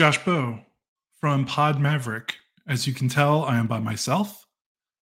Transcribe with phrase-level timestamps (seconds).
[0.00, 0.58] Josh Bowe
[1.20, 2.36] from Pod Maverick.
[2.66, 4.46] As you can tell, I am by myself.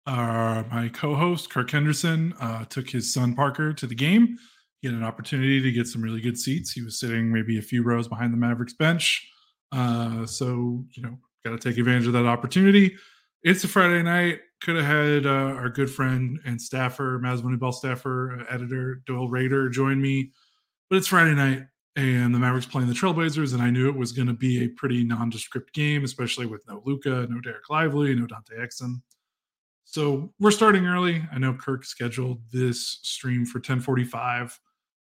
[0.08, 4.38] Uh, my co-host Kirk Henderson uh, took his son Parker to the game.
[4.80, 6.72] He had an opportunity to get some really good seats.
[6.72, 9.30] He was sitting maybe a few rows behind the Mavericks bench.
[9.74, 12.96] Uh, so you know, got to take advantage of that opportunity.
[13.44, 14.40] It's a Friday night.
[14.62, 19.28] Could have had uh, our good friend and staffer, Mavs Moneyball staffer, uh, editor Doyle
[19.28, 20.32] Rader join me,
[20.90, 24.12] but it's Friday night and the Mavericks playing the Trailblazers, and I knew it was
[24.12, 28.28] going to be a pretty nondescript game, especially with no Luka, no Dereck Lively, no
[28.28, 29.02] Dante Exum.
[29.86, 31.24] So we're starting early.
[31.32, 34.60] I know Kirk scheduled this stream for 10:45,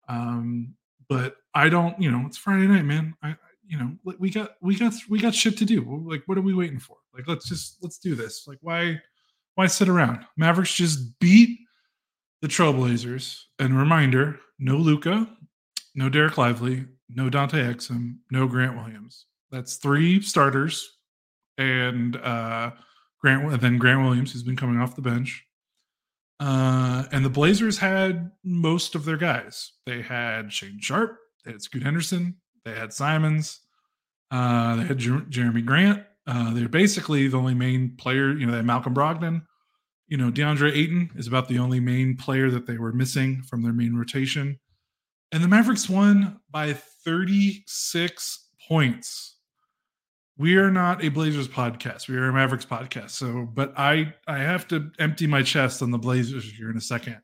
[0.07, 0.73] um,
[1.07, 2.01] but I don't.
[2.01, 3.13] You know, it's Friday night, man.
[3.21, 3.35] I,
[3.67, 6.03] you know, we got we got we got shit to do.
[6.09, 6.97] Like, what are we waiting for?
[7.13, 8.47] Like, let's just let's do this.
[8.47, 8.99] Like, why
[9.55, 10.25] why sit around?
[10.37, 11.59] Mavericks just beat
[12.41, 13.43] the Trailblazers.
[13.59, 15.27] And reminder: no Luka,
[15.99, 19.25] no Dereck Lively, no Dante Exum, no Grant Williams.
[19.51, 20.97] That's three starters,
[21.57, 22.71] and uh,
[23.21, 25.45] Grant and then Grant Williams, who's been coming off the bench.
[26.39, 29.73] Uh, and the Blazers had most of their guys.
[29.85, 33.59] They had Shaedon Sharpe, they had Scoot Henderson, they had Simons,
[34.31, 36.05] uh, they had Jer- Jerami Grant.
[36.25, 38.31] Uh, they're basically the only main player.
[38.31, 39.41] You know, they had Malcolm Brogdon.
[40.07, 43.63] You know, DeAndre Ayton is about the only main player that they were missing from
[43.63, 44.59] their main rotation.
[45.31, 49.35] And the Mavericks won by 36 points.
[50.37, 52.07] We are not a Blazers podcast.
[52.07, 53.11] We are a Mavericks podcast.
[53.11, 56.81] So, but I I have to empty my chest on the Blazers here in a
[56.81, 57.17] second.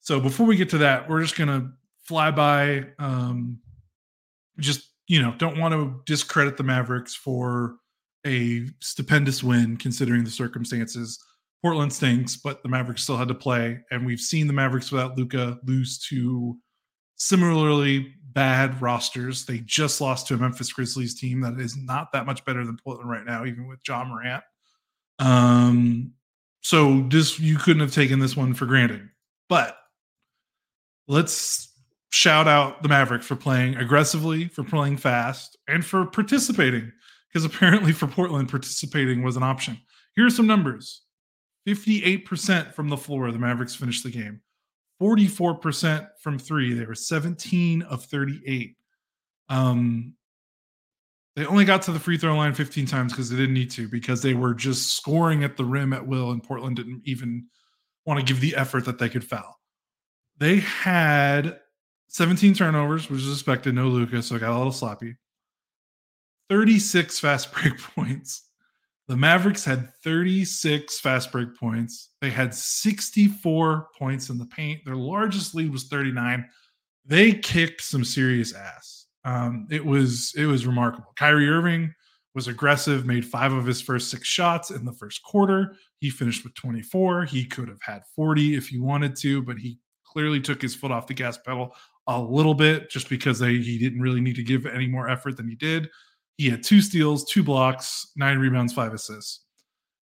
[0.00, 1.72] So before we get to that, we're just gonna
[2.02, 2.86] fly by.
[2.98, 3.58] Um,
[4.58, 7.76] just you know, don't want to discredit the Mavericks for
[8.24, 11.22] a stupendous win considering the circumstances.
[11.60, 15.18] Portland stinks, but the Mavericks still had to play, and we've seen the Mavericks without
[15.18, 16.56] Luka lose to
[17.24, 19.46] similarly bad rosters.
[19.46, 22.76] They just lost to a Memphis Grizzlies team that is not that much better than
[22.76, 24.44] Portland right now, even with Ja Morant.
[25.18, 26.12] Um,
[26.60, 29.08] so this you couldn't have taken this one for granted.
[29.48, 29.76] But
[31.08, 31.72] let's
[32.10, 36.92] shout out the Mavericks for playing aggressively, for playing fast, and for participating.
[37.32, 39.80] Because apparently for Portland, participating was an option.
[40.14, 41.02] Here are some numbers.
[41.66, 44.42] 58% from the floor, the Mavericks finished the game.
[45.00, 46.74] 44% from three.
[46.74, 48.76] They were 17 of 38.
[49.48, 50.14] Um,
[51.36, 53.88] they only got to the free throw line 15 times because they didn't need to,
[53.88, 57.46] because they were just scoring at the rim at will, and Portland didn't even
[58.06, 59.58] want to give the effort that they could foul.
[60.38, 61.58] They had
[62.08, 65.16] 17 turnovers, which is expected, no Lucas, so it got a little sloppy.
[66.48, 68.42] 36 fast break points.
[69.06, 72.10] The Mavericks had 36 fast break points.
[72.22, 74.84] They had 64 points in the paint.
[74.84, 76.48] Their largest lead was 39.
[77.04, 79.06] They kicked some serious ass.
[79.24, 81.12] Um, it was it was remarkable.
[81.16, 81.94] Kyrie Irving
[82.34, 85.76] was aggressive, made five of his first six shots in the first quarter.
[86.00, 87.24] He finished with 24.
[87.24, 90.90] He could have had 40 if he wanted to, but he clearly took his foot
[90.90, 91.74] off the gas pedal
[92.06, 95.36] a little bit just because they, he didn't really need to give any more effort
[95.36, 95.88] than he did.
[96.36, 99.44] He had two steals, two blocks, nine rebounds, five assists.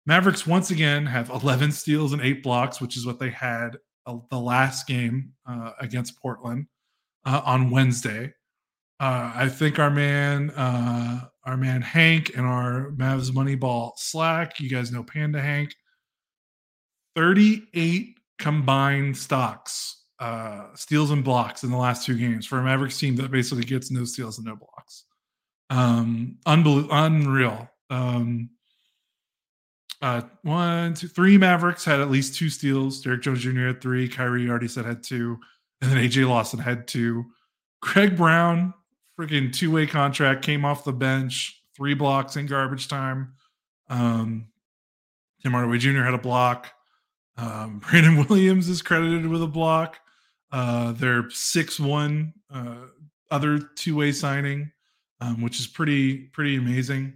[0.06, 4.18] Mavericks once again have 11 steals and eight blocks, which is what they had uh,
[4.30, 6.68] the last game uh, against Portland
[7.26, 8.34] uh, on Wednesday.
[9.00, 14.60] Uh, I think our man, uh, our man Hank, and our Mavs Moneyball Slack.
[14.60, 15.76] You guys know Panda Hank.
[17.16, 22.98] 38 combined stocks, uh, steals and blocks in the last two games for a Mavericks
[22.98, 24.77] team that basically gets no steals and no blocks.
[25.70, 27.70] Um, unbelievable, unreal.
[27.90, 28.50] Um,
[30.02, 33.02] uh, one, two, three Mavericks had at least two steals.
[33.02, 33.68] Derrick Jones Jr.
[33.68, 34.08] had three.
[34.08, 35.40] Kyrie already said had two,
[35.82, 37.26] and then AJ Lawson had two.
[37.82, 38.74] Greg Brown,
[39.20, 43.34] freaking two way contract, came off the bench, three blocks in garbage time.
[43.90, 44.48] Um,
[45.42, 46.04] Tim Hardaway Jr.
[46.04, 46.72] had a block.
[47.38, 50.00] Um, Brandon Williams is credited with a block.
[50.52, 52.86] Uh, their six one uh,
[53.32, 54.72] other two way signing,
[55.22, 57.14] um, which is pretty pretty amazing.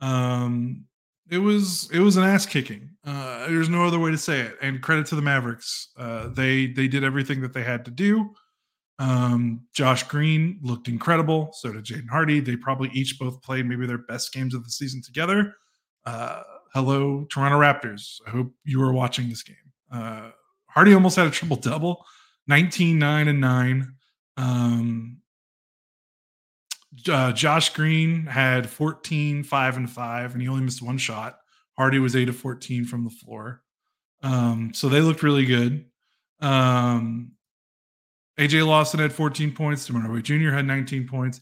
[0.00, 0.84] Um,
[1.30, 2.90] it was it was an ass kicking.
[3.04, 4.56] Uh, there's no other way to say it.
[4.62, 5.88] And credit to the Mavericks.
[5.96, 8.34] Uh, they they did everything that they had to do.
[8.98, 11.50] Um, Josh Green looked incredible.
[11.52, 12.40] So did Jaden Hardy.
[12.40, 15.54] They probably each both played maybe their best games of the season together.
[16.04, 16.42] Uh,
[16.74, 18.16] hello, Toronto Raptors.
[18.26, 19.56] I hope you were watching this game.
[19.92, 20.30] Uh,
[20.66, 22.04] Hardy almost had a triple double,
[22.46, 23.94] 19, 9, and 9.
[24.36, 25.18] Um,
[27.08, 31.38] uh, Josh Green had 14, 5, and 5, and he only missed one shot.
[31.76, 33.62] Hardy was 8 of 14 from the floor.
[34.22, 35.84] Um, so they looked really good.
[36.40, 37.32] Um,
[38.38, 39.86] AJ Lawson had 14 points.
[39.86, 40.50] Tim Hardaway Jr.
[40.50, 41.40] had 19 points.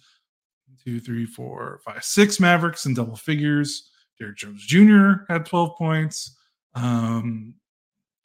[0.85, 3.91] Two, three, four, five, six Mavericks in double figures.
[4.19, 5.25] Derrick Jones Jr.
[5.29, 6.37] had 12 points.
[6.75, 7.55] Um,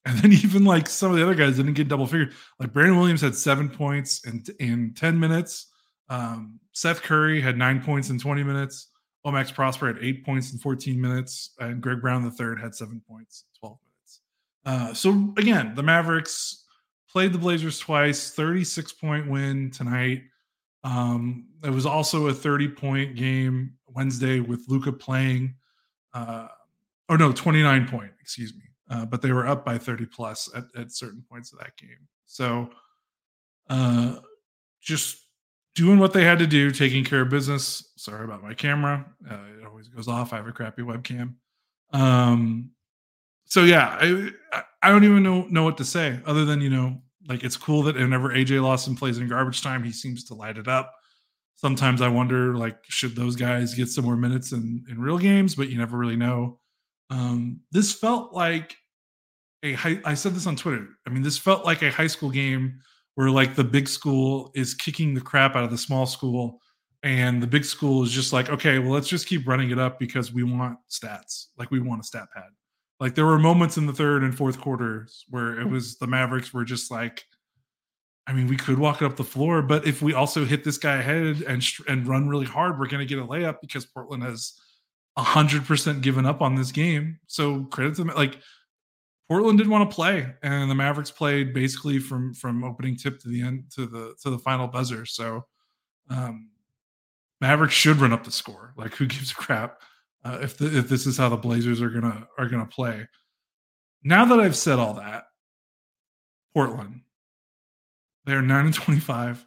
[0.05, 2.33] and then even like some of the other guys didn't get double figures.
[2.59, 5.67] Like Brandon Williams had seven points in, in 10 minutes.
[6.09, 8.87] Um, Seth Curry had nine points in 20 minutes.
[9.23, 11.51] O-Max Prosper had eight points in 14 minutes.
[11.59, 14.21] And Greg Brown, the third, had seven points in 12 minutes.
[14.65, 16.65] Uh, so again, the Mavericks
[17.09, 20.23] played the Blazers twice, 36 point win tonight.
[20.83, 25.55] Um, it was also a 30 point game Wednesday with Luka playing,
[26.13, 26.47] uh,
[27.09, 28.63] or no, 29 point, excuse me.
[28.89, 32.07] Uh, but they were up by 30 plus at, at certain points of that game.
[32.25, 32.69] So
[33.69, 34.17] uh,
[34.81, 35.17] just
[35.75, 37.91] doing what they had to do, taking care of business.
[37.97, 39.05] Sorry about my camera.
[39.29, 40.33] Uh, it always goes off.
[40.33, 41.35] I have a crappy webcam.
[41.93, 42.71] Um,
[43.45, 47.01] so yeah, I, I don't even know know what to say other than you know,
[47.27, 50.57] like it's cool that whenever AJ Lawson plays in garbage time, he seems to light
[50.57, 50.93] it up.
[51.57, 55.55] Sometimes I wonder, like, should those guys get some more minutes in in real games?
[55.55, 56.59] But you never really know.
[57.09, 58.75] Um, this felt like
[59.63, 60.87] a high, I said this on Twitter.
[61.05, 62.79] I mean, this felt like a high school game
[63.15, 66.59] where like the big school is kicking the crap out of the small school
[67.03, 69.99] and the big school is just like okay well let's just keep running it up
[69.99, 71.47] because we want stats.
[71.57, 72.49] Like we want a stat pad.
[72.99, 75.73] Like there were moments in the third and fourth quarters where it hmm.
[75.73, 77.25] was the mavericks were just like
[78.27, 80.77] i mean we could walk it up the floor but if we also hit this
[80.77, 84.21] guy ahead and and run really hard we're going to get a layup because portland
[84.21, 84.53] has
[85.17, 87.19] 100% given up on this game.
[87.27, 88.37] So credit to them like
[89.31, 93.29] Portland didn't want to play, and the Mavericks played basically from from opening tip to
[93.29, 95.05] the end to the to the final buzzer.
[95.05, 95.45] So,
[96.09, 96.49] um,
[97.39, 98.73] Mavericks should run up the score.
[98.75, 99.79] Like, who gives a crap
[100.25, 103.07] uh, if the, if this is how the Blazers are gonna are gonna play?
[104.03, 105.27] Now that I've said all that,
[106.53, 106.99] Portland,
[108.25, 109.45] they're nine and twenty five.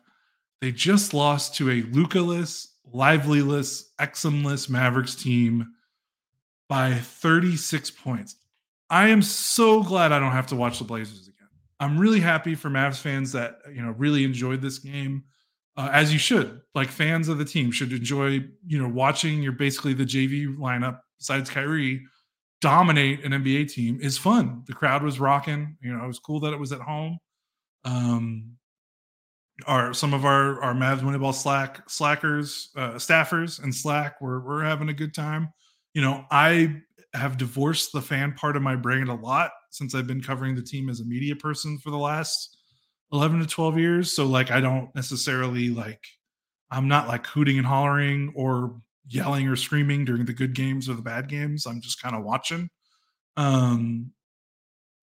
[0.62, 5.74] They just lost to a Lukaless, livelyless, Exumless Mavericks team
[6.70, 8.36] by 36 points.
[8.94, 11.48] I am so glad I don't have to watch the Blazers again.
[11.80, 15.24] I'm really happy for Mavs fans that you know really enjoyed this game,
[15.76, 16.60] uh, as you should.
[16.76, 21.00] Like fans of the team should enjoy you know watching your basically the JV lineup
[21.18, 22.04] besides Kyrie
[22.60, 24.62] dominate an NBA team is fun.
[24.68, 25.76] The crowd was rocking.
[25.82, 27.18] You know, it was cool that it was at home.
[27.84, 28.52] Um,
[29.66, 34.62] our some of our our Mavs Moneyball Slack slackers, uh, staffers, and Slack were we're
[34.62, 35.52] having a good time.
[35.94, 36.80] You know, I
[37.14, 40.62] have divorced the fan part of my brain a lot since I've been covering the
[40.62, 42.56] team as a media person for the last
[43.12, 44.14] 11 to 12 years.
[44.14, 46.04] So like I don't necessarily like
[46.70, 50.94] I'm not like hooting and hollering or yelling or screaming during the good games or
[50.94, 51.66] the bad games.
[51.66, 52.68] I'm just kind of watching.
[53.36, 54.12] Um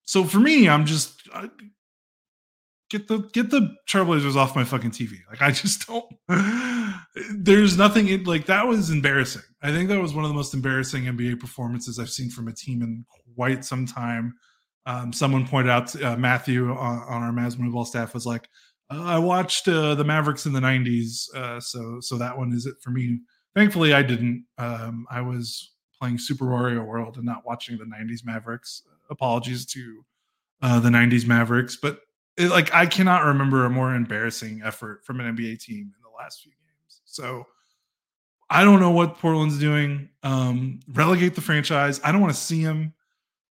[0.03, 1.49] so for me, I'm just I,
[2.89, 5.19] get the get the Trailblazers off my fucking TV.
[5.29, 6.05] Like I just don't
[7.35, 9.41] there's nothing in, like that was embarrassing.
[9.61, 12.53] I think that was one of the most embarrassing NBA performances I've seen from a
[12.53, 14.33] team in quite some time.
[14.85, 18.47] Um, someone pointed out uh, Matthew on, on our Mavs Moneyball staff was like,
[18.89, 22.65] uh, I watched uh, the Mavericks in the '90s, uh, so so that one is
[22.65, 23.19] it for me.
[23.55, 24.45] Thankfully, I didn't.
[24.57, 28.83] Um, I was playing Super Mario World and not watching the '90s Mavericks.
[29.09, 30.05] Apologies to
[30.61, 31.99] uh, the '90s Mavericks, but
[32.37, 36.17] it, like I cannot remember a more embarrassing effort from an NBA team in the
[36.17, 36.51] last few.
[37.11, 37.45] So
[38.49, 40.09] I don't know what Portland's doing.
[40.23, 42.01] Um, relegate the franchise.
[42.03, 42.93] I don't want to see them.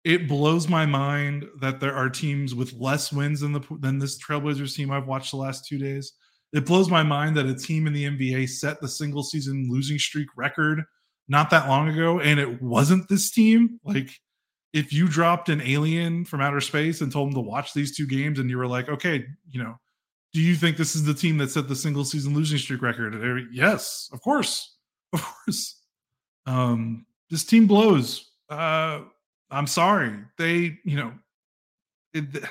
[0.05, 4.19] It blows my mind that there are teams with less wins than the than this
[4.19, 6.13] Trailblazers team I've watched the last two days.
[6.53, 9.99] It blows my mind that a team in the NBA set the single season losing
[9.99, 10.85] streak record
[11.29, 13.81] not that long ago, and it wasn't this team.
[13.85, 14.11] Like
[14.73, 18.07] if you dropped an alien from outer space and told them to watch these two
[18.07, 19.75] games and you were like, okay, you know,
[20.37, 23.17] do you think this is the team that set the single season losing streak record?
[23.51, 24.77] Yes, of course.
[25.15, 25.81] Of course.
[26.45, 28.33] Um, this team blows.
[28.51, 29.01] Uh,
[29.51, 30.13] I'm sorry.
[30.37, 31.15] They, you know,
[32.13, 32.45] it,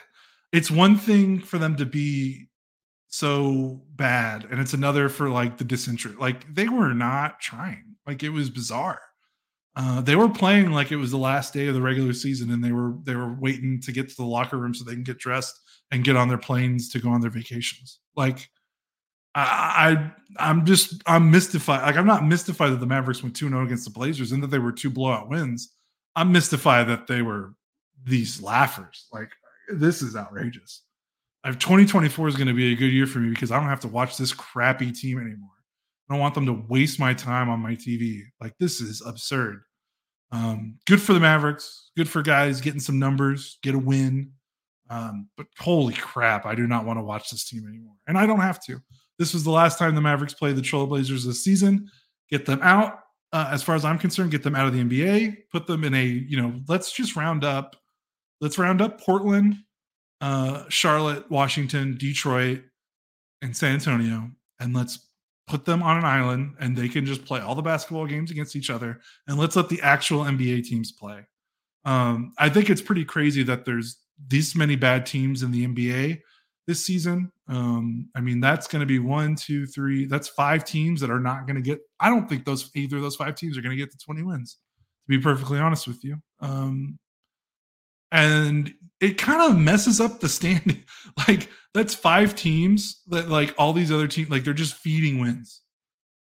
[0.51, 2.47] it's one thing for them to be
[3.07, 6.17] so bad, and it's another for like the disinterest.
[6.17, 7.97] Like they were not trying.
[8.07, 9.01] Like it was bizarre.
[9.75, 12.63] Uh, they were playing like it was the last day of the regular season, and
[12.63, 15.19] they were they were waiting to get to the locker room so they can get
[15.19, 15.59] dressed
[15.91, 17.99] and get on their planes to go on their vacations.
[18.15, 18.49] Like
[19.35, 21.81] I, I am just I'm mystified.
[21.83, 24.59] Like I'm not mystified that the Mavericks went 2-0 against the Blazers and that they
[24.59, 25.73] were two blowout wins.
[26.15, 27.53] I'm mystified that they were
[28.05, 29.07] these laughers.
[29.11, 29.31] Like
[29.69, 30.83] this is outrageous.
[31.43, 33.81] I've 2024 is going to be a good year for me because I don't have
[33.81, 35.49] to watch this crappy team anymore.
[36.09, 38.21] I don't want them to waste my time on my TV.
[38.39, 39.61] Like this is absurd.
[40.31, 41.91] Um, good for the Mavericks.
[41.97, 44.31] Good for guys getting some numbers, get a win.
[44.89, 48.25] Um, but holy crap, I do not want to watch this team anymore, and I
[48.25, 48.79] don't have to.
[49.17, 51.89] This was the last time the Mavericks played the Trailblazers this season.
[52.29, 52.99] Get them out.
[53.33, 55.37] Uh, as far as I'm concerned, get them out of the NBA.
[55.51, 56.59] Put them in a you know.
[56.67, 57.75] Let's just round up.
[58.41, 59.55] Let's round up Portland,
[60.21, 62.61] uh, Charlotte, Washington, Detroit,
[63.41, 65.07] and San Antonio, and let's
[65.47, 68.55] put them on an island and they can just play all the basketball games against
[68.55, 71.25] each other and let's let the actual NBA teams play.
[71.85, 73.97] Um, I think it's pretty crazy that there's
[74.27, 76.21] this many bad teams in the NBA
[76.67, 77.31] this season.
[77.47, 80.05] Um, I mean, that's going to be one, two, three.
[80.05, 81.79] That's five teams that are not going to get.
[81.99, 84.23] I don't think those either of those five teams are going to get to 20
[84.23, 84.57] wins.
[85.07, 86.97] To be perfectly honest with you, um,
[88.11, 90.83] and it kind of messes up the standing.
[91.27, 95.61] like that's five teams that like all these other teams like they're just feeding wins.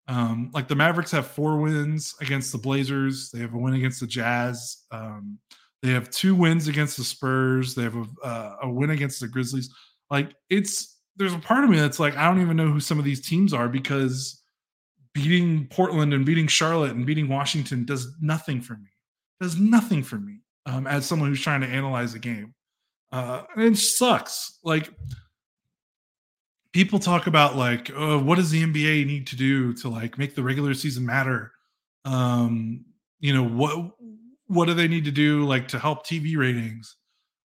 [0.08, 3.30] Um, like the Mavericks have four wins against the Blazers.
[3.30, 4.78] They have a win against the Jazz.
[4.90, 5.38] Um,
[5.82, 7.74] they have two wins against the Spurs.
[7.74, 9.70] They have a, uh, a win against the Grizzlies.
[10.10, 12.98] Like it's there's a part of me that's like I don't even know who some
[12.98, 14.42] of these teams are because
[15.14, 18.88] beating Portland and beating Charlotte and beating Washington does nothing for me.
[19.40, 22.54] Does nothing for me um, as someone who's trying to analyze a game.
[23.12, 24.58] Uh, and it sucks.
[24.62, 24.90] Like
[26.72, 30.34] people talk about like, oh, what does the NBA need to do to like make
[30.34, 31.52] the regular season matter?
[32.04, 32.84] Um,
[33.18, 33.92] you know what
[34.50, 36.96] what do they need to do like to help TV ratings?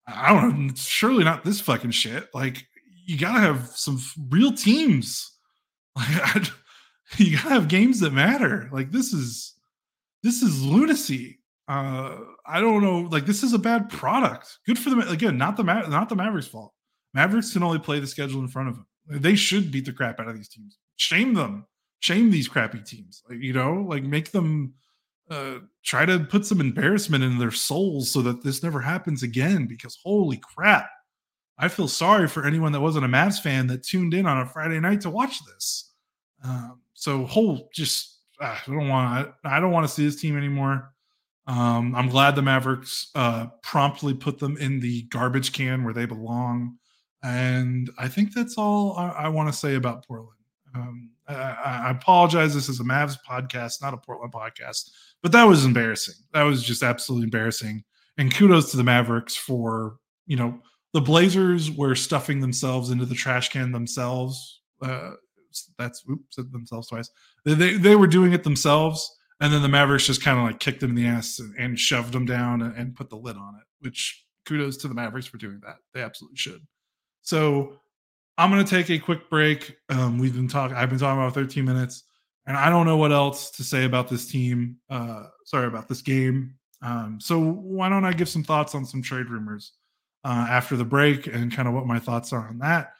[0.07, 0.73] I don't know.
[0.75, 2.29] Surely not this fucking shit.
[2.33, 2.65] Like
[3.05, 5.31] you gotta have some real teams.
[7.15, 8.67] Like you gotta have games that matter.
[8.73, 9.53] Like this is
[10.23, 13.01] this is lunacy uh I don't know.
[13.11, 14.57] Like this is a bad product.
[14.65, 15.37] Good for them again.
[15.37, 16.73] Not the Ma- not the Mavericks' fault.
[17.13, 18.87] Mavericks can only play the schedule in front of them.
[19.07, 20.77] They should beat the crap out of these teams.
[20.97, 21.65] Shame them.
[21.99, 23.23] Shame these crappy teams.
[23.29, 24.73] Like you know, like make them
[25.29, 29.65] uh try to put some embarrassment in their souls so that this never happens again.
[29.65, 30.89] Because holy crap,
[31.57, 34.45] I feel sorry for anyone that wasn't a Mavs fan that tuned in on a
[34.45, 35.91] Friday night to watch this.
[36.43, 40.37] Um, so whole just uh, I don't want I don't want to see this team
[40.37, 40.91] anymore.
[41.47, 46.05] Um, I'm glad the Mavericks uh, promptly put them in the garbage can where they
[46.05, 46.77] belong.
[47.23, 50.31] And I think that's all I, I want to say about Portland.
[50.73, 51.33] Um, I,
[51.65, 52.53] I, apologize.
[52.53, 54.89] This is a Mavs podcast, not a Portland podcast,
[55.21, 56.15] but that was embarrassing.
[56.33, 57.83] That was just absolutely embarrassing.
[58.17, 60.59] And kudos to the Mavericks for, you know,
[60.93, 64.61] the Blazers were stuffing themselves into the trash can themselves.
[64.81, 65.11] Uh,
[65.77, 67.09] that's oops, said themselves twice.
[67.43, 70.59] They, they, they were doing it themselves and then the Mavericks just kind of like
[70.59, 73.35] kicked them in the ass and, and shoved them down and, and, put the lid
[73.35, 73.63] on it.
[73.81, 75.77] Which kudos to the Mavericks for doing that.
[75.93, 76.61] They absolutely should.
[77.21, 77.77] So
[78.37, 79.77] I'm going to take a quick break.
[79.89, 80.75] Um, we've been talking.
[80.75, 82.03] I've been talking about 13 minutes,
[82.45, 84.77] and I don't know what else to say about this team.
[84.89, 86.55] Uh, sorry about this game.
[86.81, 89.71] Um, so why don't I give some thoughts on some trade rumors
[90.25, 92.91] uh, after the break and kind of what my thoughts are on that.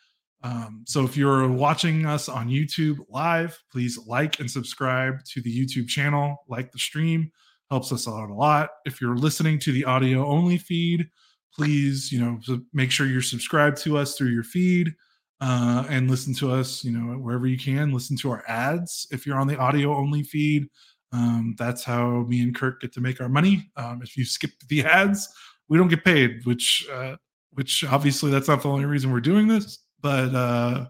[0.41, 5.65] Um, so if you're watching us on YouTube live, please like and subscribe to the
[5.65, 7.31] YouTube channel, like the stream,
[7.69, 8.69] helps us out a lot.
[8.85, 11.09] If you're listening to the audio only feed,
[11.53, 14.93] please, you know, make sure you're subscribed to us through your feed
[15.41, 17.91] uh, and listen to us, you know, wherever you can.
[17.91, 20.67] Listen to our ads if you're on the audio only feed.
[21.11, 23.69] Um, that's how me and Kirk get to make our money.
[23.77, 25.29] Um, if you skip the ads,
[25.69, 27.15] we don't get paid, which uh,
[27.51, 30.87] which obviously that's not the only reason we're doing this, but uh,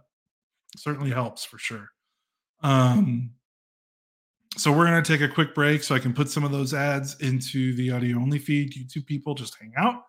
[0.75, 1.89] certainly helps for sure.
[2.63, 3.31] Um,
[4.57, 6.73] so we're going to take a quick break so I can put some of those
[6.73, 8.73] ads into the audio only feed.
[8.73, 10.03] You two people just hang out,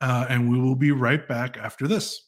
[0.00, 2.27] uh, and we will be right back after this.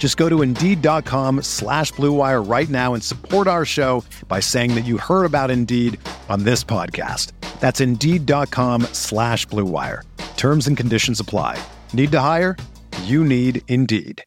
[0.00, 4.86] Just go to Indeed.com slash BlueWire right now and support our show by saying that
[4.86, 7.32] you heard about Indeed on this podcast.
[7.60, 10.02] That's Indeed.com slash BlueWire.
[10.38, 11.62] Terms and conditions apply.
[11.92, 12.56] Need to hire?
[13.02, 14.24] You need Indeed.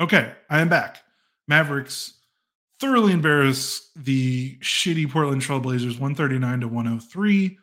[0.00, 1.02] Okay, I am back.
[1.46, 2.14] Mavericks
[2.80, 7.58] thoroughly embarrass the shitty Portland Trailblazers 139 to 103.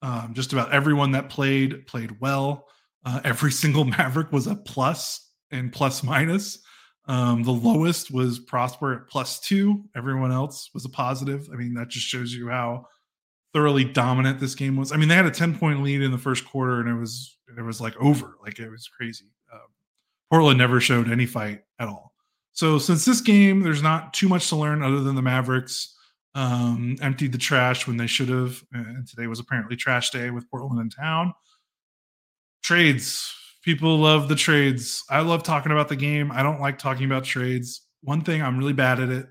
[0.00, 2.66] Um, just about everyone that played played well.
[3.04, 6.58] Uh, every single Maverick was a plus and plus minus.
[7.06, 9.84] Um, the lowest was Prosper at plus two.
[9.96, 11.48] Everyone else was a positive.
[11.52, 12.86] I mean, that just shows you how
[13.54, 14.92] thoroughly dominant this game was.
[14.92, 17.38] I mean, they had a 10 point lead in the first quarter and it was
[17.56, 18.36] it was like over.
[18.42, 19.24] Like it was crazy.
[19.52, 19.60] Um,
[20.30, 22.12] Portland never showed any fight at all.
[22.52, 25.96] So since this game, there's not too much to learn other than the Mavericks
[26.34, 28.62] um, emptied the trash when they should have.
[28.72, 31.32] And today was apparently trash day with Portland in town.
[32.62, 33.34] Trades.
[33.62, 35.02] People love the trades.
[35.10, 36.30] I love talking about the game.
[36.32, 37.82] I don't like talking about trades.
[38.02, 39.26] One thing I'm really bad at it.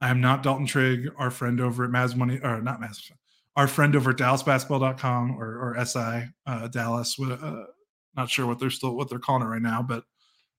[0.00, 3.10] I am not Dalton Trigg, our friend over at Maz Money, or not Maz,
[3.56, 7.18] our friend over at DallasBasketball.com or, or SI uh, Dallas.
[7.18, 7.64] Uh,
[8.16, 10.04] not sure what they're still what they're calling it right now, but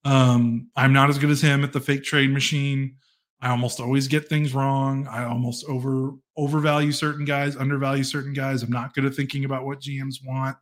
[0.06, 2.96] um, I'm not as good as him at the fake trade machine.
[3.42, 5.06] I almost always get things wrong.
[5.08, 8.64] I almost over overvalue certain guys, undervalue certain guys.
[8.64, 10.56] I'm not good at thinking about what GMs want.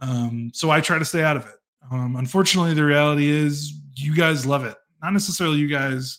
[0.00, 1.54] Um, so I try to stay out of it.
[1.90, 4.76] Um, unfortunately, the reality is you guys love it.
[5.02, 6.18] Not necessarily you guys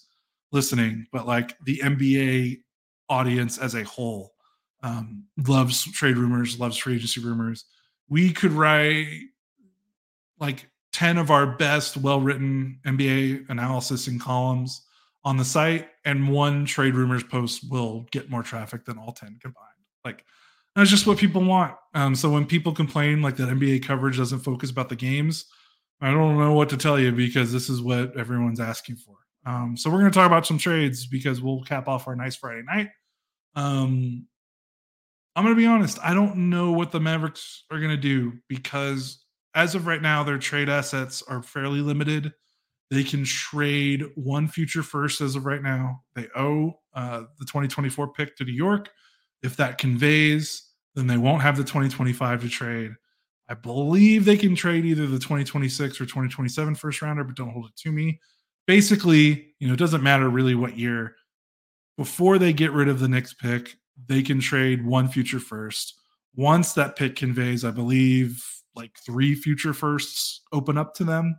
[0.51, 2.61] listening, but like the NBA
[3.09, 4.33] audience as a whole
[4.81, 7.65] um, loves trade rumors, loves free agency rumors.
[8.07, 9.07] We could write
[10.39, 14.85] like 10 of our best well written NBA analysis and columns
[15.23, 19.37] on the site, and one trade rumors post will get more traffic than all 10
[19.41, 19.65] combined.
[20.05, 20.23] Like,
[20.75, 21.75] that's just what people want.
[21.93, 25.45] Um, so when people complain like that NBA coverage doesn't focus about the games,
[26.01, 29.15] I don't know what to tell you because this is what everyone's asking for.
[29.45, 32.35] Um, so we're going to talk about some trades because we'll cap off our nice
[32.35, 32.89] Friday night.
[33.55, 34.27] Um,
[35.35, 35.99] I'm going to be honest.
[36.03, 39.23] I don't know what the Mavericks are going to do because
[39.55, 42.33] as of right now, their trade assets are fairly limited.
[42.91, 46.01] They can trade one future first as of right now.
[46.15, 48.89] They owe uh, the 2024 pick to New York.
[49.41, 50.63] If that conveys,
[50.95, 52.91] then they won't have the 2025 to trade.
[53.47, 57.65] I believe they can trade either the 2026 or 2027 first rounder, but don't hold
[57.65, 58.19] it to me.
[58.67, 61.15] Basically, you know, it doesn't matter really what year.
[61.97, 63.75] Before they get rid of the next pick,
[64.07, 65.95] they can trade one future first.
[66.35, 71.35] Once that pick conveys, I believe like three future firsts open up to them.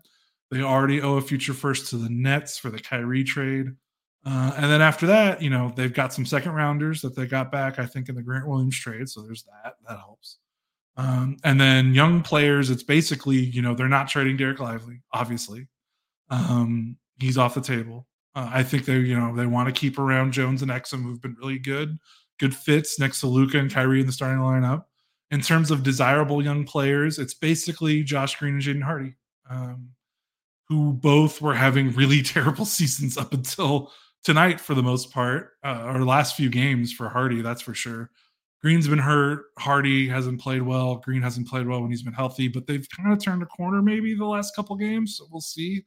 [0.50, 3.68] They already owe a future first to the Nets for the Kyrie trade.
[4.24, 7.50] Uh, and then after that, you know, they've got some second rounders that they got
[7.50, 9.08] back, I think, in the Grant Williams trade.
[9.08, 9.76] So there's that.
[9.88, 10.38] That helps.
[10.96, 15.68] Um, and then young players, it's basically, you know, they're not trading Dereck Lively, obviously.
[16.28, 18.06] Um, he's off the table.
[18.34, 21.22] Uh, I think they, you know, they want to keep around Jones and Exum, who've
[21.22, 21.96] been really good,
[22.38, 24.84] good fits next to Luka and Kyrie in the starting lineup
[25.30, 29.14] in terms of desirable young players, it's basically Josh Green and Jaden Hardy,
[29.48, 29.90] um,
[30.68, 33.92] who both were having really terrible seasons up until
[34.24, 38.10] tonight for the most part, uh, or last few games for Hardy, that's for sure.
[38.62, 39.46] Green's been hurt.
[39.58, 40.96] Hardy hasn't played well.
[40.96, 43.80] Green hasn't played well when he's been healthy, but they've kind of turned a corner
[43.80, 45.16] maybe the last couple games.
[45.16, 45.84] So we'll see.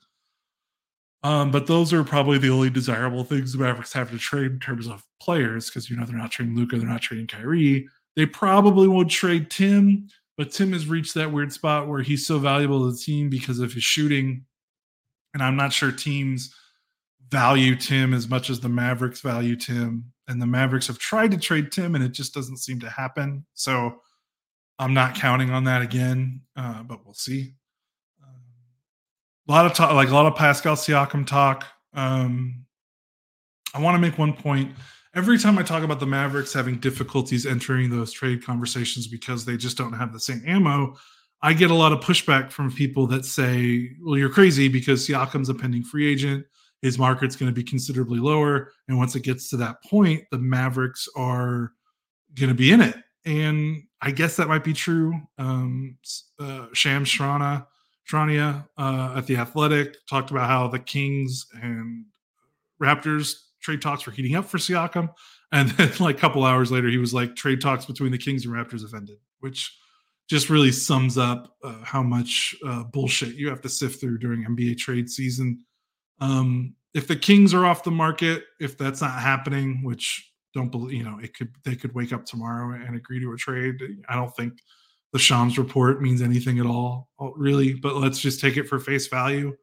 [1.22, 4.60] Um, but those are probably the only desirable things the Mavericks have to trade in
[4.60, 7.88] terms of players, because you know they're not trading Luka, they're not trading Kyrie.
[8.16, 12.40] They probably won't trade Tim, but Tim has reached that weird spot where he's so
[12.40, 14.46] valuable to the team because of his shooting.
[15.34, 16.54] And I'm not sure teams
[17.34, 20.06] value Tim as much as the Mavericks value Tim.
[20.30, 23.46] And the Mavericks have tried to trade Tim, and it just doesn't seem to happen.
[23.56, 24.00] So
[24.80, 27.56] I'm not counting on that again, uh, but we'll see
[29.48, 31.66] a lot of talk, like a lot of Pascal Siakam talk.
[31.94, 32.66] Um,
[33.74, 34.72] I want to make one point.
[35.16, 39.58] Every time I talk about the Mavericks having difficulties entering those trade conversations because they
[39.58, 40.96] just don't have the same ammo,
[41.42, 45.50] I get a lot of pushback from people that say, "Well, you're crazy because Siakam's
[45.50, 46.46] a pending free agent.
[46.84, 50.38] His market's going to be considerably lower, and once it gets to that point, the
[50.38, 51.72] Mavericks are
[52.36, 55.16] going to be in it." And I guess that might be true.
[55.40, 55.98] Um,
[56.40, 57.66] uh, Shams Charania
[58.10, 62.06] Charania uh, at the Athletic talked about how the Kings and
[62.82, 65.10] Raptors trade talks were heating up for Siakam,
[65.52, 68.46] and then like a couple hours later, he was like, "Trade talks between the Kings
[68.46, 69.74] and Raptors have ended," which
[70.30, 74.46] just really sums up uh, how much uh, bullshit you have to sift through during
[74.46, 75.64] NBA trade season.
[76.20, 80.94] Um, if the Kings are off the market, if that's not happening, which don't believe,
[80.94, 83.76] you know, it could they could wake up tomorrow and agree to a trade.
[84.08, 84.54] I don't think
[85.12, 87.74] the Shams report means anything at all, uh, really.
[87.74, 89.56] But let's just take it for face value.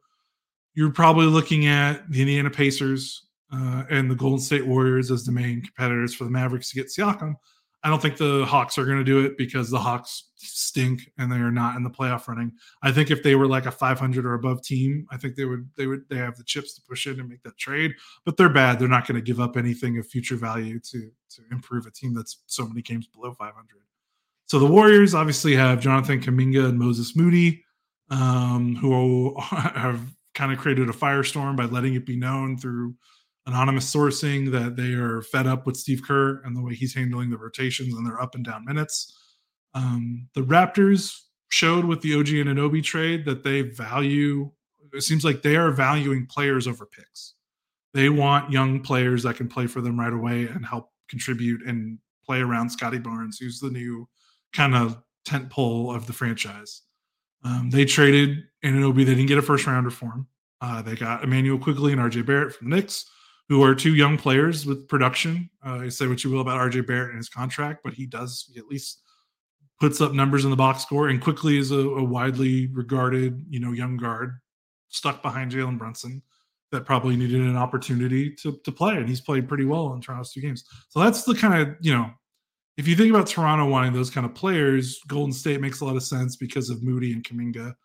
[0.73, 5.31] You're probably looking at the Indiana Pacers uh, and the Golden State Warriors as the
[5.31, 7.35] main competitors for the Mavericks to get Siakam.
[7.83, 11.31] I don't think the Hawks are going to do it because the Hawks stink and
[11.31, 12.51] they are not in the playoff running.
[12.83, 15.67] I think if they were like a 500 or above team, I think they would
[15.75, 17.93] they would they have the chips to push in and make that trade.
[18.23, 18.77] But they're bad.
[18.77, 22.13] They're not going to give up anything of future value to to improve a team
[22.13, 23.55] that's so many games below 500.
[24.45, 27.63] So the Warriors obviously have Jonathan Kuminga and Moses Moody,
[28.09, 30.01] um, who have
[30.33, 32.93] kind of created a firestorm by letting it be known through
[33.45, 37.29] anonymous sourcing that they are fed up with Steve Kerr and the way he's handling
[37.29, 39.17] the rotations and their up and down minutes.
[39.73, 41.17] Um, the Raptors
[41.49, 44.51] showed with the OG Anunoby trade that they value.
[44.93, 47.33] It seems like they are valuing players over picks.
[47.93, 51.99] They want young players that can play for them right away and help contribute and
[52.25, 54.07] play around Scottie Barnes, who's the new
[54.53, 56.81] kind of tent pole of the franchise.
[57.43, 58.97] Um, they traded Anunoby.
[58.97, 60.27] They didn't get a first rounder for him.
[60.61, 63.09] Uh, they got Emmanuel Quickley and RJ Barrett from the Knicks,
[63.51, 65.49] who are two young players with production.
[65.61, 68.57] Uh, say what you will about RJ Barrett and his contract, but he does he
[68.57, 69.01] at least
[69.77, 71.09] puts up numbers in the box score.
[71.09, 74.39] And Quickley is a, a widely regarded, you know, young guard
[74.87, 76.21] stuck behind Jalen Brunson
[76.71, 80.31] that probably needed an opportunity to to play, and he's played pretty well in Toronto's
[80.31, 80.63] two games.
[80.87, 82.09] So that's the kind of you know
[82.77, 85.97] if you think about Toronto wanting those kind of players, Golden State makes a lot
[85.97, 87.75] of sense because of Moody and Kuminga,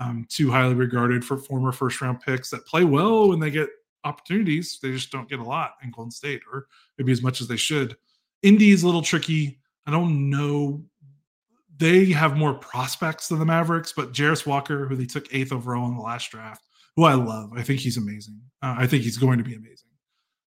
[0.00, 3.70] um, two highly regarded for former first round picks that play well when they get
[4.04, 4.78] opportunities.
[4.82, 6.66] They just don't get a lot in Golden State, or
[6.98, 7.96] maybe as much as they should.
[8.42, 9.58] Indy is a little tricky.
[9.86, 10.84] I don't know.
[11.76, 15.88] They have more prospects than the Mavericks, but Jarace Walker, who they took eighth overall
[15.88, 16.62] in the last draft,
[16.96, 17.50] who I love.
[17.56, 18.40] I think he's amazing.
[18.62, 19.88] Uh, I think he's going to be amazing.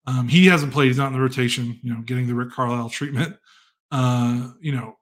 [0.08, 0.88] Um, he hasn't played.
[0.88, 1.80] He's not in the rotation.
[1.82, 3.36] You know, getting the Rick Carlisle treatment.
[3.92, 4.98] Uh, you know,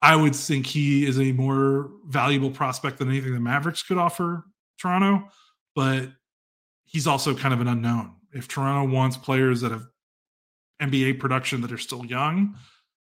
[0.00, 4.44] I would think he is a more valuable prospect than anything the Mavericks could offer
[4.78, 5.28] Toronto,
[5.76, 6.08] but
[6.92, 8.14] he's also kind of an unknown.
[8.32, 9.86] If Toronto wants players that have
[10.80, 12.56] NBA production that are still young,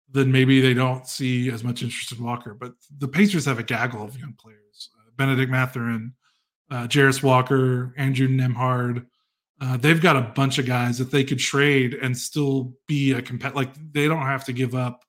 [0.10, 2.54] then maybe they don't see as much interest in Walker.
[2.54, 6.13] But the Pacers have a gaggle of young players: uh, Bennedict Mathurin,
[6.72, 9.06] uh, Jarace Walker, Andrew Nembhard.
[9.62, 13.22] Uh, they've got a bunch of guys that they could trade and still be a
[13.22, 13.56] compet.
[13.56, 15.04] Like they don't have to give up.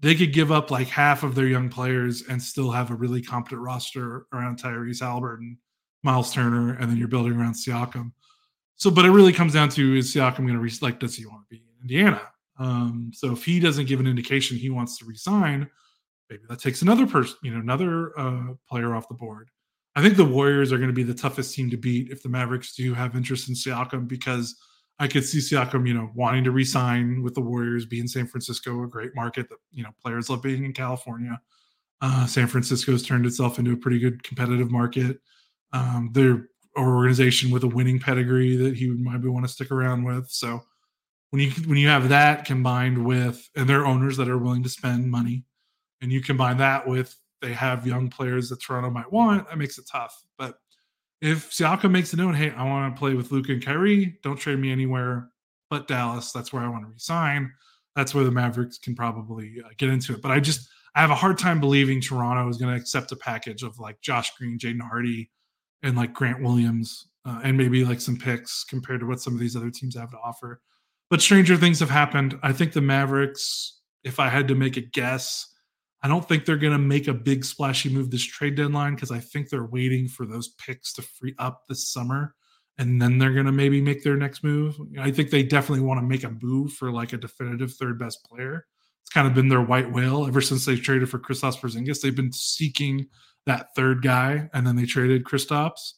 [0.00, 3.20] They could give up like half of their young players and still have a really
[3.20, 5.56] competent roster around Tyrese Haliburton,
[6.02, 8.12] Miles Turner, and then you're building around Siakam.
[8.76, 11.26] So, but it really comes down to is Siakam going to re- like does he
[11.26, 12.22] want to be in Indiana?
[12.58, 15.68] Um, so if he doesn't give an indication he wants to resign,
[16.28, 19.48] maybe that takes another person, you know, another uh, player off the board.
[19.96, 22.28] I think the Warriors are going to be the toughest team to beat if the
[22.28, 24.56] Mavericks do have interest in Siakam because
[24.98, 28.26] I could see Siakam, you know, wanting to resign with the Warriors, be in San
[28.26, 31.40] Francisco, a great market that you know players love being in California.
[32.02, 35.18] Uh, San Francisco's turned itself into a pretty good competitive market.
[35.72, 36.46] Um, they're
[36.78, 40.30] organization with a winning pedigree that he might want to stick around with.
[40.30, 40.62] So
[41.30, 44.68] when you when you have that combined with and their owners that are willing to
[44.68, 45.44] spend money,
[46.00, 49.78] and you combine that with they have young players that Toronto might want, that makes
[49.78, 50.22] it tough.
[50.38, 50.56] But
[51.20, 54.38] if Siakam makes a note, hey, I want to play with Luka and Kyrie, don't
[54.38, 55.30] trade me anywhere
[55.70, 56.32] but Dallas.
[56.32, 57.52] That's where I want to resign.
[57.96, 60.22] That's where the Mavericks can probably uh, get into it.
[60.22, 63.16] But I just I have a hard time believing Toronto is going to accept a
[63.16, 65.30] package of like Josh Green, Jaden Hardy,
[65.82, 69.40] and like Grant Williams, uh, and maybe like some picks compared to what some of
[69.40, 70.60] these other teams have to offer.
[71.08, 72.38] But stranger things have happened.
[72.42, 75.46] I think the Mavericks, if I had to make a guess,
[76.02, 79.10] I don't think they're going to make a big splashy move this trade deadline because
[79.10, 82.34] I think they're waiting for those picks to free up this summer
[82.80, 84.80] and then they're going to maybe make their next move.
[84.98, 88.24] I think they definitely want to make a move for like a definitive third best
[88.24, 88.66] player.
[89.02, 92.00] It's kind of been their white whale ever since they traded for Kristaps Porzingis.
[92.00, 93.06] They've been seeking
[93.46, 95.92] that third guy, and then they traded Kristaps,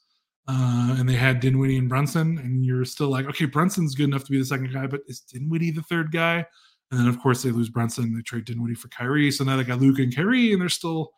[0.48, 4.24] uh, and they had Dinwiddie and Brunson, and you're still like, okay, Brunson's good enough
[4.24, 6.46] to be the second guy, but is Dinwiddie the third guy?
[6.90, 8.14] And then of course they lose Brunson.
[8.14, 9.30] They trade Dinwiddie for Kyrie.
[9.30, 11.12] So now they got Luke and Kyrie, and they're still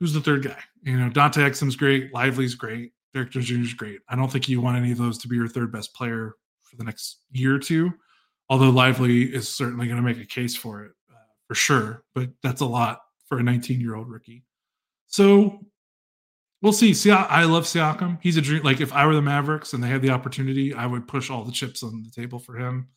[0.00, 0.58] who's the third guy?
[0.82, 3.60] You know, Dante Exum's great, Lively's great, Jones Jr.
[3.60, 4.00] is great.
[4.08, 6.76] I don't think you want any of those to be your third best player for
[6.76, 7.92] the next year or two.
[8.48, 10.92] Although Lively is certainly going to make a case for it
[11.48, 14.44] for sure, but that's a lot for a 19 year old rookie.
[15.06, 15.66] So
[16.62, 16.94] we'll see.
[16.94, 18.18] See, I love Siakam.
[18.22, 18.62] He's a dream.
[18.62, 21.44] Like if I were the Mavericks and they had the opportunity, I would push all
[21.44, 22.88] the chips on the table for him.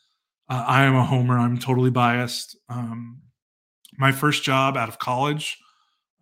[0.50, 1.40] Uh, I am a homer.
[1.40, 2.58] I'm totally biased.
[2.70, 3.22] Um,
[3.98, 5.58] my first job out of college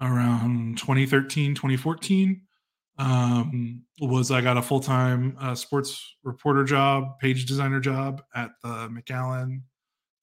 [0.02, 2.42] around 2013, 2014
[3.00, 8.52] um, was I got a full time uh, sports reporter job, page designer job at
[8.62, 9.62] the McAllen,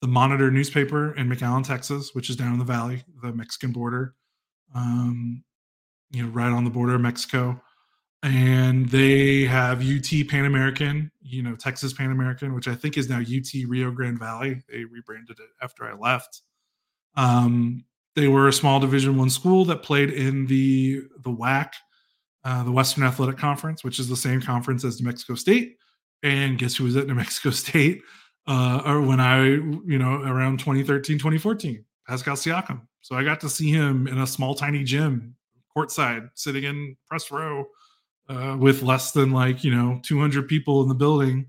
[0.01, 4.15] the Monitor newspaper in McAllen, Texas, which is down in the valley, the Mexican border,
[4.75, 5.43] um,
[6.11, 7.61] you know, right on the border of Mexico
[8.23, 13.09] and they have UT Pan American, you know, Texas Pan American, which I think is
[13.09, 14.63] now UT Rio Grande Valley.
[14.69, 16.43] They rebranded it after I left.
[17.15, 21.73] Um, they were a small Division One school that played in the the WAC,
[22.45, 25.77] uh, the Western Athletic Conference, which is the same conference as New Mexico State.
[26.23, 28.03] And guess who was at New Mexico State?
[28.47, 32.83] Uh, or when I, you know, around 2013, 2014, Pascal Siakam.
[33.01, 35.35] So I got to see him in a small, tiny gym,
[35.77, 37.67] courtside, sitting in press row
[38.29, 41.47] uh, with less than like you know 200 people in the building.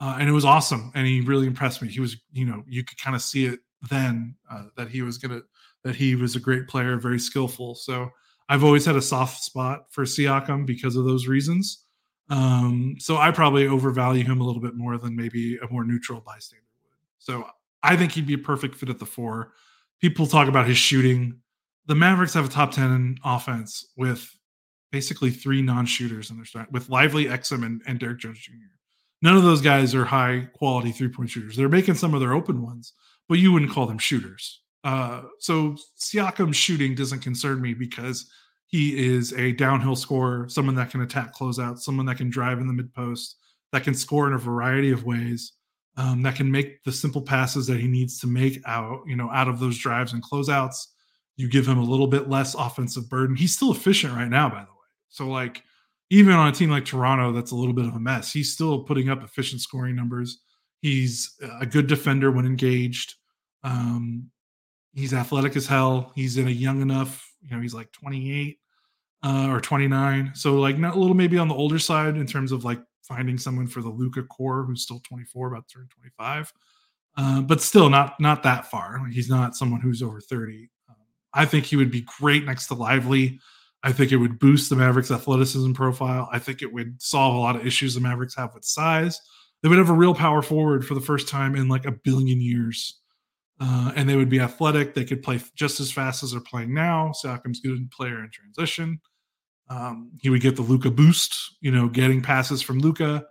[0.00, 1.88] Uh, and it was awesome and he really impressed me.
[1.88, 5.18] He was you know you could kind of see it then uh, that he was
[5.18, 5.42] gonna
[5.82, 7.74] that he was a great player very skillful.
[7.74, 8.10] So
[8.48, 11.84] i've always had a soft spot for siakam because of those reasons
[12.30, 16.20] um, so i probably overvalue him a little bit more than maybe a more neutral
[16.20, 17.46] bystander would so
[17.82, 19.52] i think he'd be a perfect fit at the four
[20.00, 21.38] people talk about his shooting
[21.86, 24.30] the mavericks have a top 10 offense with
[24.90, 28.52] basically three non-shooters in their start with Lively, Exum, and, and Derrick Jones Jr.
[29.22, 31.56] None of those guys are high quality three-point shooters.
[31.56, 32.92] They're making some of their open ones,
[33.28, 34.60] but you wouldn't call them shooters.
[34.84, 38.30] Uh, so Siakam's shooting doesn't concern me because
[38.66, 42.66] he is a downhill scorer, someone that can attack closeout, someone that can drive in
[42.66, 43.36] the mid post,
[43.72, 45.52] that can score in a variety of ways,
[45.96, 49.30] um, that can make the simple passes that he needs to make out, you know,
[49.30, 50.86] out of those drives and closeouts.
[51.36, 53.36] You give him a little bit less offensive burden.
[53.36, 54.88] He's still efficient right now, by the way.
[55.08, 55.62] So like
[56.10, 58.32] even on a team like Toronto, that's a little bit of a mess.
[58.32, 60.40] He's still putting up efficient scoring numbers.
[60.80, 63.14] He's a good defender when engaged.
[63.62, 64.30] Um,
[64.92, 66.12] he's athletic as hell.
[66.14, 68.58] He's in a young enough, you know, he's like 28
[69.22, 70.32] uh, or 29.
[70.34, 73.38] So like not a little maybe on the older side in terms of like finding
[73.38, 76.52] someone for the Luka core who's still 24, about to turn 25.
[77.16, 79.06] Uh, but still not not that far.
[79.06, 80.68] He's not someone who's over 30.
[80.88, 80.96] Um,
[81.32, 83.38] I think he would be great next to Lively.
[83.84, 86.28] I think it would boost the Mavericks' athleticism profile.
[86.32, 89.20] I think it would solve a lot of issues the Mavericks have with size.
[89.62, 92.40] They would have a real power forward for the first time in like a billion
[92.40, 93.00] years.
[93.60, 94.94] Uh, and they would be athletic.
[94.94, 97.12] They could play just as fast as they're playing now.
[97.12, 99.00] Siakam's good player in transition.
[99.70, 103.24] Um, he would get the Luka boost, you know, getting passes from Luka.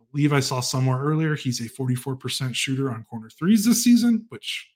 [0.00, 4.26] I believe I saw somewhere earlier he's a 44% shooter on corner threes this season,
[4.28, 4.68] which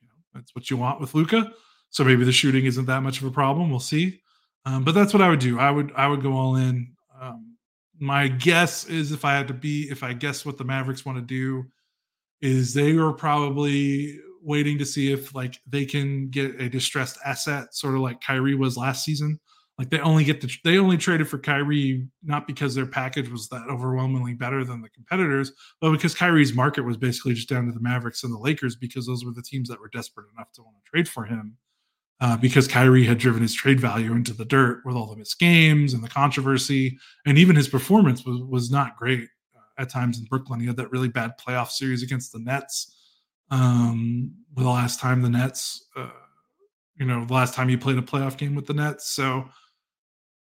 [0.00, 1.52] you know, that's what you want with Luka.
[1.90, 3.70] So maybe the shooting isn't that much of a problem.
[3.70, 4.20] We'll see.
[4.64, 5.58] Um, but that's what I would do.
[5.58, 6.94] I would I would go all in.
[7.20, 7.56] Um,
[7.98, 11.18] my guess is if I had to be, if I guess what the Mavericks want
[11.18, 11.64] to do,
[12.42, 17.74] is they are probably waiting to see if like they can get a distressed asset,
[17.74, 19.38] sort of like Kyrie was last season.
[19.78, 23.48] Like they only get the they only traded for Kyrie not because their package was
[23.48, 27.72] that overwhelmingly better than the competitors, but because Kyrie's market was basically just down to
[27.72, 30.62] the Mavericks and the Lakers because those were the teams that were desperate enough to
[30.62, 31.56] want to trade for him
[32.20, 35.38] uh, because Kyrie had driven his trade value into the dirt with all the missed
[35.38, 39.28] games and the controversy, and even his performance was was not great
[39.78, 40.60] at times in Brooklyn.
[40.60, 42.94] He had that really bad playoff series against the Nets.
[43.50, 46.08] Um, the last time the Nets, uh,
[46.96, 49.44] you know, the last time he played a playoff game with the Nets, so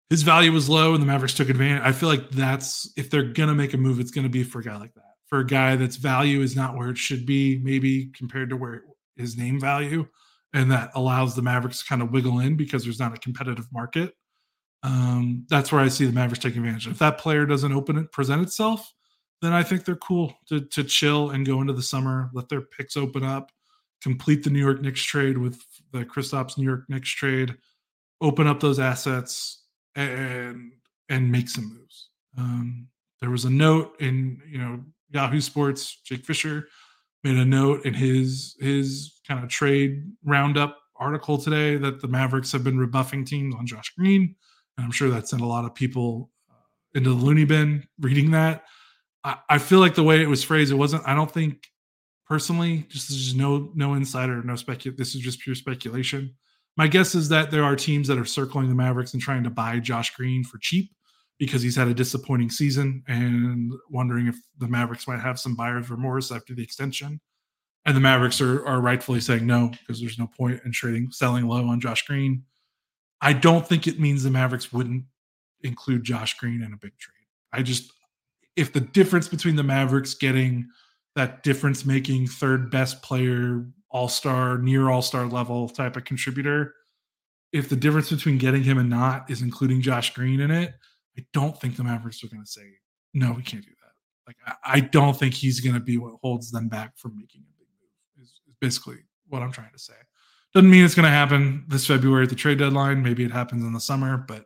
[0.10, 1.82] his value was low and the Mavericks took advantage.
[1.84, 4.64] I feel like that's if they're gonna make a move, it's gonna be for a
[4.64, 5.14] guy like that.
[5.28, 8.84] For a guy that's value is not where it should be, maybe compared to where
[9.16, 10.06] his name value,
[10.54, 13.68] and that allows the Mavericks to kind of wiggle in because there's not a competitive
[13.72, 14.14] market.
[14.84, 16.88] Um, that's where I see the Mavericks taking advantage.
[16.88, 18.92] If that player doesn't open it, present itself,
[19.42, 22.62] then I think they're cool to to chill and go into the summer, let their
[22.62, 23.52] picks open up,
[24.02, 27.56] complete the New York Knicks trade with the Kristaps New York Knicks trade,
[28.22, 29.64] open up those assets
[29.96, 30.72] and
[31.10, 32.10] and make some moves.
[32.38, 32.88] Um,
[33.20, 36.00] there was a note in you know Yahoo Sports.
[36.04, 36.68] Jake Fisher
[37.24, 42.52] made a note in his his kind of trade roundup article today that the Mavericks
[42.52, 44.36] have been rebuffing teams on Josh Green,
[44.78, 46.54] and I'm sure that sent a lot of people uh,
[46.94, 48.64] into the loony bin reading that.
[49.24, 51.08] I, I feel like the way it was phrased, it wasn't.
[51.08, 51.68] I don't think
[52.28, 54.98] personally, just just no no insider, no speculation.
[54.98, 56.36] This is just pure speculation.
[56.78, 59.50] My guess is that there are teams that are circling the Mavericks and trying to
[59.50, 60.92] buy Josh Green for cheap
[61.38, 65.90] because he's had a disappointing season and wondering if the Mavericks might have some buyer's
[65.90, 67.20] remorse after the extension.
[67.86, 71.48] And the Mavericks are, are rightfully saying no because there's no point in trading, selling
[71.48, 72.44] low on Josh Green.
[73.22, 75.04] I don't think it means the Mavericks wouldn't
[75.62, 77.26] include Josh Green in a big trade.
[77.52, 77.92] I just,
[78.62, 80.70] if the difference between the Mavericks getting
[81.16, 86.74] that difference making third best player all star, near all star level type of contributor.
[87.52, 90.74] If the difference between getting him and not is including Josh Green in it,
[91.18, 92.62] I don't think the Mavericks are going to say,
[93.14, 94.28] no, we can't do that.
[94.28, 97.42] Like, I, I don't think he's going to be what holds them back from making
[97.42, 99.94] a big move, is, is basically what I'm trying to say.
[100.54, 103.04] Doesn't mean it's going to happen this February at the trade deadline.
[103.04, 104.46] Maybe it happens in the summer, but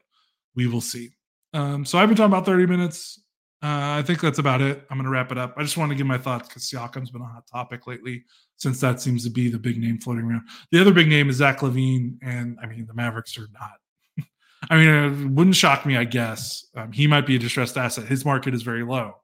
[0.56, 1.12] we will see.
[1.54, 3.22] Um, so I've been talking about 30 minutes.
[3.66, 4.86] Uh, I think that's about it.
[4.92, 5.56] I'm going to wrap it up.
[5.58, 8.24] I just want to give my thoughts because Siakam's been a hot topic lately,
[8.58, 10.44] since that seems to be the big name floating around.
[10.72, 14.28] The other big name is Zach LaVine, and I mean the Mavericks are not.
[14.70, 15.98] I mean, it wouldn't shock me.
[15.98, 18.06] I guess um, he might be a distressed asset.
[18.06, 19.16] His market is very low.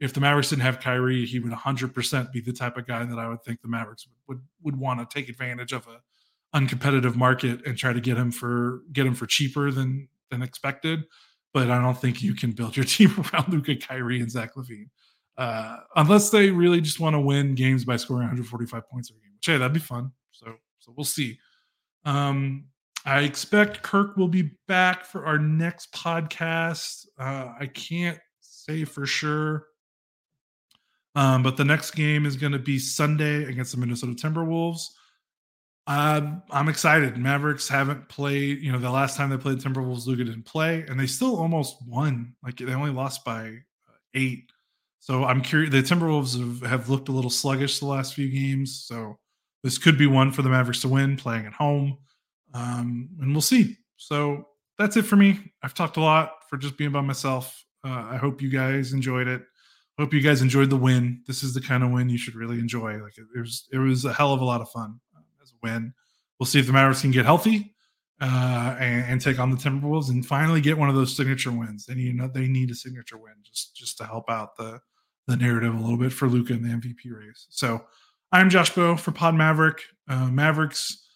[0.00, 3.18] If the Mavericks didn't have Kyrie, he would 100% be the type of guy that
[3.18, 7.14] I would think the Mavericks would would, would want to take advantage of a uncompetitive
[7.14, 11.04] market and try to get him for get him for cheaper than than expected
[11.52, 14.88] but I don't think you can build your team around Luka, Kyrie, and Zach LaVine,
[15.36, 19.32] Uh, unless they really just want to win games by scoring 145 points a game.
[19.34, 20.12] Which hey, that'd be fun.
[20.30, 21.38] So so we'll see.
[22.04, 22.64] Um,
[23.04, 27.06] I expect Kirk will be back for our next podcast.
[27.18, 29.66] Uh, I can't say for sure.
[31.14, 34.86] Um, but the next game is going to be Sunday against the Minnesota Timberwolves.
[35.86, 37.16] Uh, I'm excited.
[37.16, 38.60] Mavericks haven't played.
[38.60, 41.76] You know, the last time they played Timberwolves, Luka didn't play, and they still almost
[41.86, 42.34] won.
[42.42, 43.48] Like they only lost by
[43.88, 44.50] uh, eight.
[45.00, 45.72] So I'm curious.
[45.72, 48.84] The Timberwolves have, have looked a little sluggish the last few games.
[48.86, 49.18] So
[49.64, 51.98] this could be one for the Mavericks to win, playing at home,
[52.54, 53.76] um, and we'll see.
[53.96, 54.46] So
[54.78, 55.52] that's it for me.
[55.62, 57.64] I've talked a lot for just being by myself.
[57.84, 59.42] Uh, I hope you guys enjoyed it.
[59.98, 61.22] Hope you guys enjoyed the win.
[61.26, 63.02] This is the kind of win you should really enjoy.
[63.02, 65.00] Like it, it was, it was a hell of a lot of fun
[65.62, 65.94] win.
[66.38, 67.74] We'll see if the Mavericks can get healthy
[68.20, 71.88] uh, and, and, take on the Timberwolves and finally get one of those signature wins.
[71.88, 74.80] And you know they need a signature win just just to help out the
[75.26, 77.46] the narrative a little bit for Luka in the MVP race.
[77.50, 77.84] So
[78.32, 79.82] I'm Josh Bowe for Pod Maverick.
[80.08, 81.06] Uh, Mavericks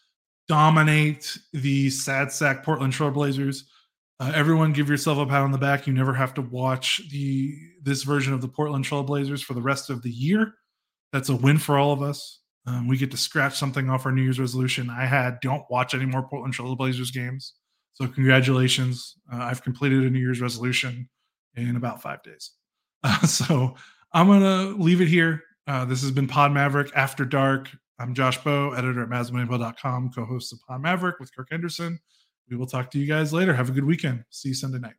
[0.48, 3.62] dominate the sad sack Portland Trailblazers.
[4.18, 5.86] Uh, everyone, give yourself a pat on the back.
[5.86, 9.90] You never have to watch the this version of the Portland Trailblazers for the rest
[9.90, 10.54] of the year.
[11.12, 12.40] That's a win for all of us.
[12.66, 14.90] Um, we get to scratch something off our New Year's resolution.
[14.90, 17.54] I had don't watch any more Portland Trail Blazers games.
[17.92, 19.14] So congratulations.
[19.32, 21.08] Uh, I've completed a New Year's resolution
[21.54, 22.52] in about five days.
[23.04, 23.74] Uh, so
[24.12, 25.44] I'm to leave it here.
[25.68, 27.68] Uh, this has been Pod Maverick After Dark.
[28.00, 32.00] I'm Josh Bowe, editor at MavsMoneyBall.com, co-host of Pod Maverick with Kirk Henderson.
[32.50, 33.54] We will talk to you guys later.
[33.54, 34.24] Have a good weekend.
[34.30, 34.94] See you Sunday night.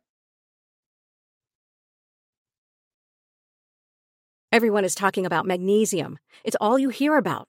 [4.52, 6.18] Everyone is talking about magnesium.
[6.44, 7.48] It's all you hear about.